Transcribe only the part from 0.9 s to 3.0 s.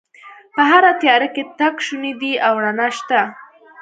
تیاره کې تګ شونی دی او رڼا